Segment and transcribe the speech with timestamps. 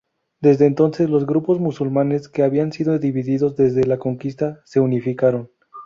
[0.39, 5.51] Desde entonces, los grupos musulmanes, que habían sido divididos desde la conquista, se unificaron.